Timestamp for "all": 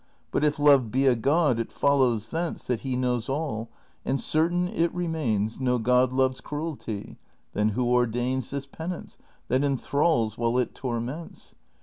3.29-3.69